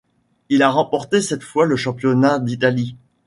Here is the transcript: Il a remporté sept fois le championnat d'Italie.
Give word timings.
Il 0.49 0.63
a 0.63 0.71
remporté 0.71 1.21
sept 1.21 1.43
fois 1.43 1.67
le 1.67 1.75
championnat 1.75 2.39
d'Italie. 2.39 2.95